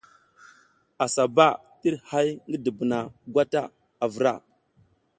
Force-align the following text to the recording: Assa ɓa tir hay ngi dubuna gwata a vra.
Assa 1.03 1.23
ɓa 1.35 1.47
tir 1.79 1.95
hay 2.09 2.27
ngi 2.47 2.57
dubuna 2.63 2.97
gwata 3.33 3.61
a 4.03 4.05
vra. 4.15 4.33